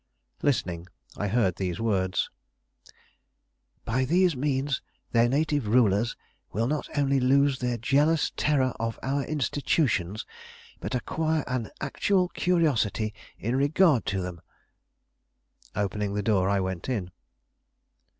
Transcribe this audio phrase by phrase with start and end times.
[0.41, 2.31] Listening, I heard these words:
[3.85, 4.81] "By these means
[5.11, 6.17] their native rulers
[6.51, 10.25] will not only lose their jealous terror of our institutions,
[10.79, 14.41] but acquire an actual curiosity in regard to them."
[15.75, 17.11] Opening the door I went in.